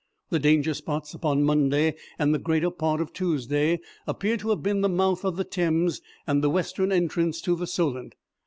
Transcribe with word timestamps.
The 0.31 0.39
danger 0.39 0.73
spots 0.73 1.13
upon 1.13 1.43
Monday 1.43 1.93
and 2.17 2.33
the 2.33 2.39
greater 2.39 2.71
part 2.71 3.01
of 3.01 3.13
Tuesday 3.13 3.79
appear 4.07 4.35
to 4.37 4.49
have 4.49 4.63
been 4.63 4.81
the 4.81 4.89
mouth 4.89 5.23
of 5.23 5.35
the 5.35 5.43
Thames 5.43 6.01
and 6.25 6.43
the 6.43 6.49
western 6.49 6.91
entrance 6.91 7.39
to 7.41 7.55
the 7.55 7.67
Solent. 7.67 8.15